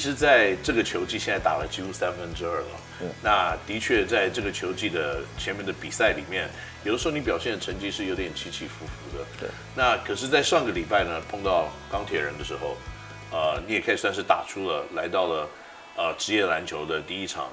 [0.00, 2.66] 实在这个球季现在打了几乎三分之二了。
[3.02, 6.48] 嗯，那的确在这个球季的前面的比赛里面，
[6.82, 9.24] 有的时候你表现的成绩是有点起起伏伏的。
[9.38, 9.48] 对。
[9.76, 12.76] 那可是，在上个礼拜呢，碰到钢铁人的时候，
[13.30, 15.48] 呃，你也可以算是打出了来到了
[15.96, 17.48] 呃职业篮球的第一场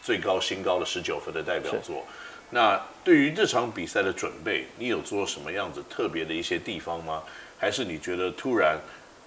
[0.00, 2.06] 最高新高的十九分的代表作。
[2.50, 7.22] 那对于这场比赛的准备，你有做什么样子特别的一些地方吗？
[7.58, 8.78] 还是你觉得突然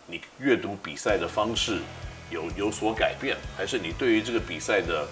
[0.07, 1.77] 你阅读比赛的方式
[2.29, 3.37] 有有所改变？
[3.57, 5.07] 还是你对于这个比赛的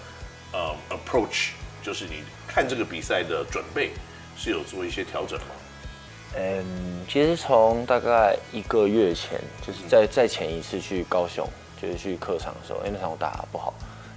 [0.52, 1.50] 呃 approach，
[1.82, 3.92] 就是你看这个比赛的准备
[4.36, 5.54] 是有做一些调整吗？
[6.36, 11.48] 嗯，其实从大概一个月前，就是在在前一次去高雄，
[11.80, 13.74] 就是去客场的时候，因为那场我打得不好，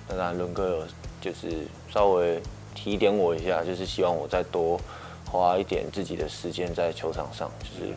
[0.07, 0.87] 那当然伦哥有
[1.19, 2.41] 就是稍微。
[2.77, 4.77] 提点我一下，就是希望我再多
[5.23, 7.93] 花一点自己的时间在球场上，就是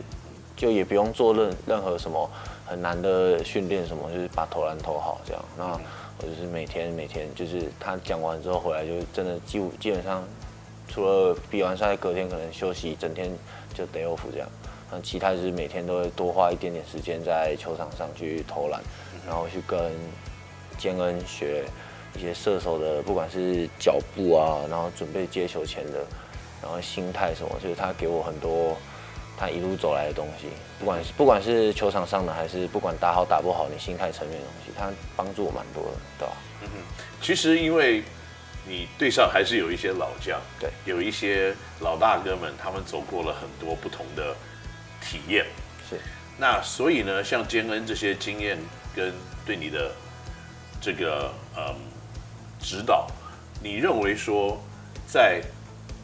[0.59, 2.29] 就也不用做任任何什么
[2.67, 5.43] 很难的训练，什么就是把投篮投好这样。
[5.57, 5.65] 那
[6.19, 10.23] 我就是每天每天，就是他讲完之后回来，就真的基基本上
[10.87, 13.31] 除了比完赛隔天可能休息，整天
[13.73, 14.47] 就 day off 这样。
[14.91, 18.81] 那其他就是每天都会多花一点点时间在球场上去投篮，
[19.25, 19.91] 然后去跟
[20.77, 21.63] 坚恩学。
[22.15, 25.99] 一些射手的，不管是脚步啊，然后准备接球前的，
[26.59, 28.75] 然后心态什么，就是他给我很多
[29.39, 30.47] 他一路走来的东西，
[30.79, 36.33] 不管是不管是球场上的，还是不管打好打不好，你心态层面的东西，他帮助我蛮多的，对吧？
[36.61, 38.03] 嗯哼，其实因为
[38.67, 44.35] 你队上还是有一些老将，对，有一些老大哥们，他们走过了很多不同的
[45.01, 45.45] 体验，
[45.89, 45.97] 是。
[46.37, 48.57] 那所以呢，像坚恩这些经验
[48.95, 49.13] 跟
[49.45, 49.91] 对你的
[50.81, 51.75] 这个嗯。
[52.61, 53.07] 指导，
[53.63, 54.61] 你认为说，
[55.07, 55.41] 在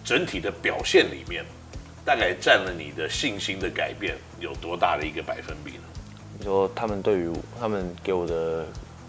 [0.06, 1.44] 整体的表现里面，
[2.06, 5.84] 大概占了你的信心的改变有多大的一个百分比呢？
[6.38, 8.66] 你说他们对于他们给我的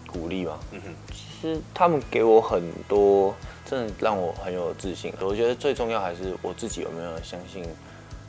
[0.07, 0.57] 鼓励吗？
[0.71, 5.13] 嗯哼，其实他们给我很多，真的让我很有自信。
[5.19, 7.63] 我觉得最重要还是我自己有没有相信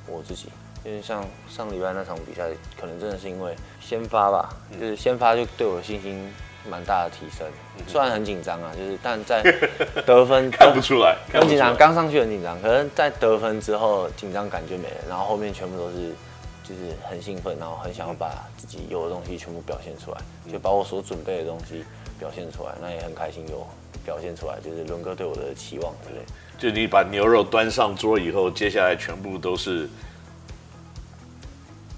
[0.07, 0.49] 我自己。
[0.85, 2.51] 因为像上礼拜那场比赛，
[2.81, 6.31] 可能真的是因为先发吧，就是先发就对我的信心。
[6.69, 7.47] 蛮大的提升，
[7.87, 9.43] 虽然很紧张啊，就是但在
[10.05, 16.15] 得分看不出来，很紧张，刚上去很紧张，可能在得分之后紧张感就没了，然后后面全部都是
[16.63, 20.19] 就是很兴奋，然后很想要把自己有的东西全部表现出来，
[20.53, 21.85] 就把我所准备的东西
[22.19, 23.67] 表现出来，那也很开心有
[24.05, 26.21] 表现出来，就是伦哥对我的期望之类。
[26.59, 29.89] 就你把牛肉端上桌以后，接下来全部都是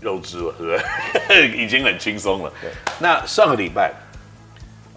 [0.00, 1.56] 肉汁了，是不是？
[1.56, 2.52] 已经很轻松了。
[2.60, 3.92] 对，那上个礼拜。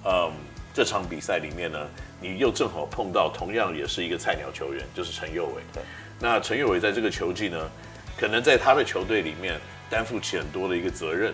[0.05, 0.31] 嗯，
[0.73, 1.79] 这场比赛里面呢，
[2.19, 5.61] 你又正好碰到同样也是一个菜鸟球员，就是陈佑伟。
[5.73, 5.81] 对，
[6.19, 7.69] 那陈佑伟在这个球季呢，
[8.17, 9.59] 可能在他的球队里面
[9.89, 11.33] 担负起很多的一个责任，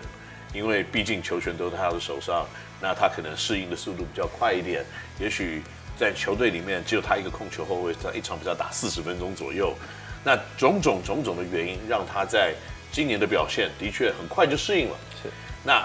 [0.52, 2.46] 因为毕竟球权都在他的手上，
[2.80, 4.84] 那他可能适应的速度比较快一点。
[5.18, 5.62] 也许
[5.98, 9.74] 在球队里面只有他一个控球后卫，在一场比赛打四十分钟左右，
[10.22, 12.54] 那种种种种的原因，让他在
[12.92, 14.96] 今年的表现的确很快就适应了。
[15.22, 15.28] 是，
[15.64, 15.84] 那。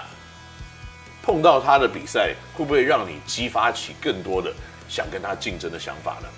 [1.26, 4.52] 碰到他的比赛，会不会让你激发起更多的
[4.88, 6.28] 想跟他竞争的想法呢？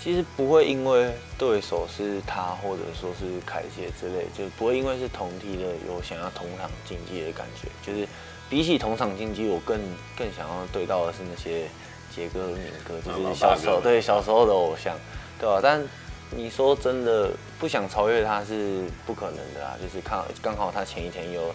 [0.00, 7.68] 其实不会，因为对手是他，或者说是凯杰之类，就不会因为是同梯的有想要同场竞技的感觉。
[7.86, 8.08] 就是
[8.48, 9.78] 比起同场竞技，我更
[10.16, 11.68] 更想要对到的是那些
[12.14, 14.96] 杰哥、敏哥，就是小时候对小时候的偶像，
[15.38, 15.60] 对吧？
[15.62, 15.86] 但
[16.30, 19.76] 你说真的不想超越他是不可能的啊！
[19.82, 21.54] 就是看刚好他前一天又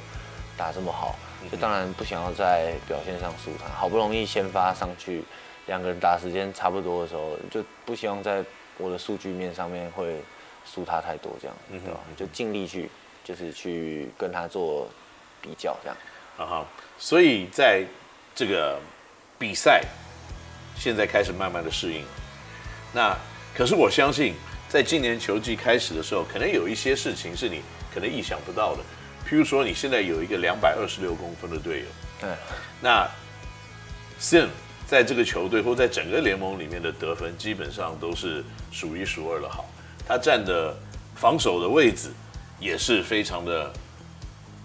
[0.55, 1.17] 打这么好。
[1.51, 5.23] 就当然不想要在表现上输他，好不容易先发上去，
[5.67, 8.43] 两个人打时间差不多的时候，就不希望在
[8.77, 10.21] 我的数据面上面会
[10.65, 11.99] 输他太多，这样，对吧？
[12.17, 12.89] 就尽力去，
[13.23, 14.87] 就是去跟他做
[15.41, 15.97] 比较，这样。
[16.37, 16.65] 啊哈，
[16.97, 17.83] 所以在
[18.35, 18.79] 这个
[19.37, 19.81] 比赛
[20.75, 22.07] 现在开始慢慢的适应了，
[22.93, 23.17] 那
[23.55, 24.33] 可是我相信，
[24.67, 27.61] 在今年球季开始的时候，可能有一些事情是你
[27.93, 28.83] 可能意想不到的。
[29.29, 31.85] 譬如说，你现在有一个两百二十六公分的队友，
[32.19, 32.29] 对，
[32.81, 33.07] 那
[34.19, 34.47] Sim
[34.87, 39.69] 在这个球队或在整个联盟里面的得分，基本上都是数一数二的好。
[40.07, 40.75] 他站的
[41.15, 42.09] 防守的位置
[42.59, 43.71] 也是非常的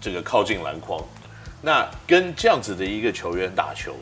[0.01, 0.99] 这个靠近篮筐。
[1.61, 3.95] 那跟这样子的一个球员打球，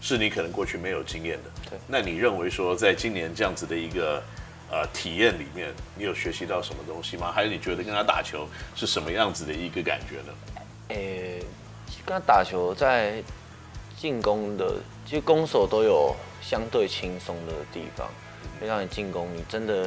[0.00, 1.70] 是你可能过去没有经验的。
[1.70, 4.22] 对，那你认为说，在今年这样子的一个
[4.70, 7.32] 呃，体验里面，你有学习到什么东西吗？
[7.32, 10.34] 还是你觉得跟他打球是什么样子的一个感觉呢？
[10.88, 11.42] 呃、欸，
[12.04, 13.22] 跟他打球在
[13.96, 14.76] 进攻的，
[15.06, 18.06] 其实攻守都有相对轻松的地方。
[18.60, 19.84] 会让你进攻，你真的，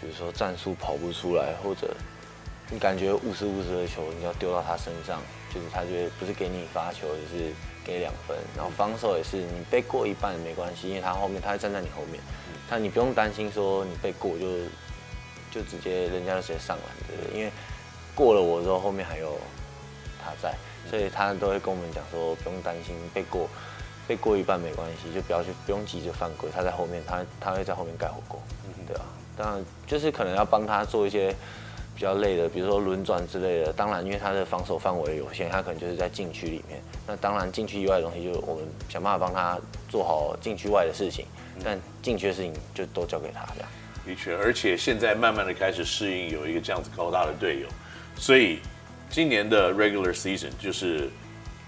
[0.00, 1.94] 比如说战术跑不出来，或者
[2.70, 5.20] 你感觉五十五十的球，你要丢到他身上，
[5.54, 7.52] 就是他觉得不是给你发球，就是
[7.86, 12.20] 给两分，然后防守也是你被过一半也没关系，因为他后面他会站在你后面，
[12.68, 14.46] 他你不用担心说你被过就
[15.52, 17.38] 就直接人家就直接上篮，对不对？
[17.38, 17.52] 因为
[18.12, 19.38] 过了我之后后面还有
[20.20, 20.52] 他在，
[20.90, 23.48] 所以他都会跟我们讲说不用担心被过，
[24.08, 28.42] 被过一半没关系，就不要去不用急着犯规，他在后面他他会在后面盖火锅，
[28.88, 29.06] 对啊，
[29.36, 31.32] 当然就是可能要帮他做一些。
[31.96, 33.72] 比较累的，比如说轮转之类的。
[33.72, 36.78] 当然，因为他的防守范围有限，他可能就是在禁区里面。
[37.06, 39.58] 那当然，禁区以外的东西，就我们想办法帮他
[39.88, 41.24] 做好禁区外的事情。
[41.64, 43.68] 但禁区的事情就都交给他这样。
[44.04, 47.68] 的确，而且现在慢慢的开始适应有一个这样子高大的队友，
[48.14, 48.60] 所以
[49.08, 51.08] 今年的 regular season 就是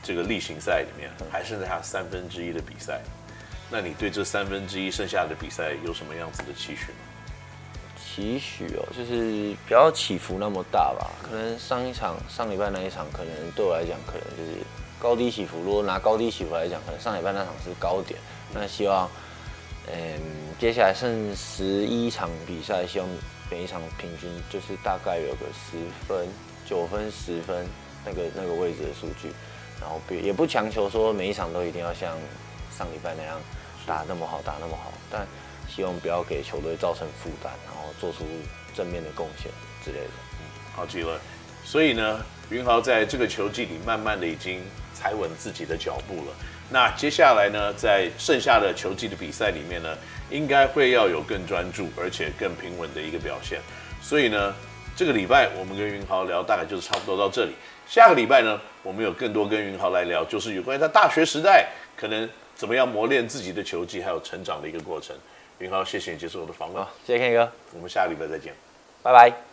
[0.03, 3.01] 这个例行赛里面还剩下三分之一的比赛。
[3.71, 6.99] 那你对这三分之一剩下的比赛有什么样子的期许吗？
[8.19, 11.09] 期许哦，就是不要起伏那么大吧。
[11.23, 14.59] 可能上一场、上礼拜那一场，可能对我来讲，可能就是
[14.99, 15.63] 高低起伏。
[15.63, 18.19] 如果拿高低起伏来讲，可能上礼拜那场是高点。
[18.53, 19.09] 那希望，
[19.87, 20.21] 嗯，
[20.59, 23.09] 接下来剩十一场比赛，希望
[23.49, 25.79] 每一场平均就是大概有个十
[26.09, 26.27] 分、
[26.67, 27.65] 九分、十分
[28.05, 29.33] 那个那个位置的数据。
[29.81, 32.13] 然后也不强求说每一场都一定要像
[32.77, 33.41] 上礼拜那样
[33.87, 35.25] 打那么好，打那么好，但。
[35.69, 38.25] 希望不要给球队造成负担，然后做出
[38.75, 39.53] 正面的贡献
[39.85, 40.11] 之类的。
[40.75, 41.21] 好极了。
[41.65, 44.63] 所以呢，云豪在这个球季里慢慢的已经
[44.95, 46.35] 踩稳自己的脚步了。
[46.71, 49.97] 那接下来呢，在剩下的球季的比赛里面呢，
[50.31, 53.61] 应该会要有更专注而且更平稳的一个表现。
[54.01, 54.55] 所以呢，
[54.97, 57.53] 这个礼拜我们跟云豪聊大概就是差不多到这里。
[57.87, 65.17] 下个礼拜呢，我们有更多跟云豪来聊，就是有关于他大学时代可能怎么样磨练自己的球技还有成长的一个过程。
[65.59, 66.85] 云豪，谢谢你接受我的访问。
[66.85, 68.55] 好，谢谢 Ken 哥，我们下个礼拜再见，
[69.03, 69.48] 拜拜。